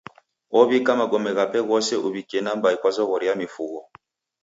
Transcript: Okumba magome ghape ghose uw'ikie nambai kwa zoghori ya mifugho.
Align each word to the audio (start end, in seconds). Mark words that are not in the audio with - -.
Okumba 0.59 0.91
magome 0.99 1.31
ghape 1.37 1.59
ghose 1.69 1.95
uw'ikie 2.07 2.39
nambai 2.43 2.77
kwa 2.81 2.91
zoghori 2.95 3.25
ya 3.29 3.35
mifugho. 3.41 3.79